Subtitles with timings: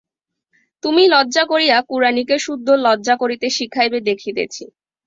[0.83, 4.63] তুমি লজ্জা করিয়া কুড়ানিকে সুদ্ধ লজ্জা করিতে শিখাইবে দেখিতেছি।